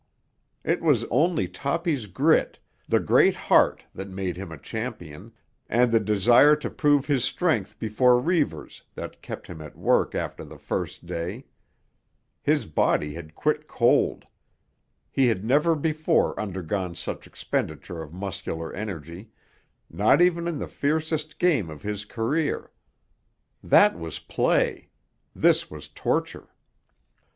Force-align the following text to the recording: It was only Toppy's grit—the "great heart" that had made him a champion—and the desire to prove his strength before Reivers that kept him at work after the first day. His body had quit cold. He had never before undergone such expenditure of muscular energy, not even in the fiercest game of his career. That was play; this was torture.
It 0.63 0.81
was 0.81 1.03
only 1.11 1.47
Toppy's 1.47 2.07
grit—the 2.07 2.99
"great 3.01 3.35
heart" 3.35 3.83
that 3.93 4.07
had 4.07 4.15
made 4.15 4.35
him 4.35 4.51
a 4.51 4.57
champion—and 4.57 5.91
the 5.91 5.99
desire 5.99 6.55
to 6.55 6.71
prove 6.71 7.05
his 7.05 7.23
strength 7.23 7.77
before 7.77 8.17
Reivers 8.19 8.81
that 8.95 9.21
kept 9.21 9.45
him 9.45 9.61
at 9.61 9.77
work 9.77 10.15
after 10.15 10.43
the 10.43 10.57
first 10.57 11.05
day. 11.05 11.45
His 12.41 12.65
body 12.65 13.13
had 13.13 13.35
quit 13.35 13.67
cold. 13.67 14.25
He 15.11 15.27
had 15.27 15.45
never 15.45 15.75
before 15.75 16.33
undergone 16.39 16.95
such 16.95 17.27
expenditure 17.27 18.01
of 18.01 18.11
muscular 18.11 18.73
energy, 18.73 19.29
not 19.87 20.19
even 20.19 20.47
in 20.47 20.57
the 20.57 20.67
fiercest 20.67 21.37
game 21.37 21.69
of 21.69 21.83
his 21.83 22.05
career. 22.05 22.71
That 23.63 23.99
was 23.99 24.17
play; 24.17 24.89
this 25.35 25.69
was 25.69 25.87
torture. 25.89 26.47